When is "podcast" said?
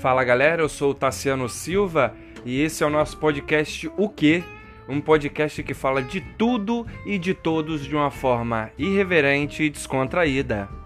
3.18-3.86, 4.98-5.62